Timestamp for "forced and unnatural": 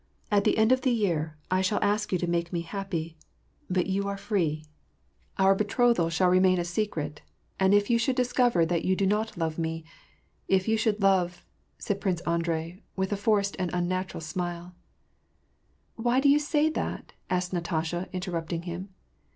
13.15-14.21